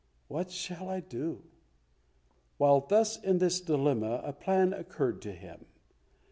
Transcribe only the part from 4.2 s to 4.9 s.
a plan